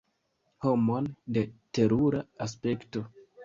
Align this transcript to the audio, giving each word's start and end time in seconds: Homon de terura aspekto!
Homon 0.65 1.11
de 1.37 1.45
terura 1.79 2.25
aspekto! 2.49 3.09